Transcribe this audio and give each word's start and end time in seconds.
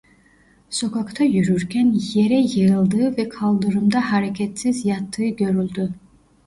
Sokakta 0.69 1.23
yürürken 1.23 1.93
yere 2.13 2.35
yığıldığı 2.39 3.17
ve 3.17 3.29
kaldırımda 3.29 4.11
hareketsiz 4.11 4.85
yattığı 4.85 5.27
görüldü. 5.27 5.91